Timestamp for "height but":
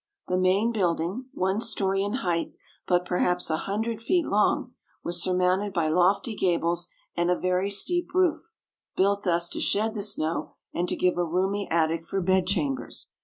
2.25-3.05